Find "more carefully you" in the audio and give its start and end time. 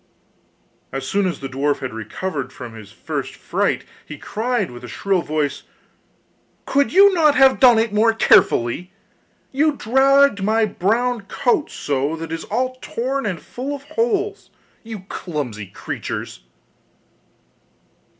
7.93-9.73